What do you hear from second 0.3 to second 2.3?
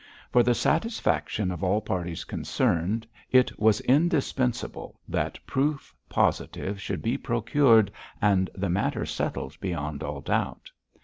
For the satisfaction of all parties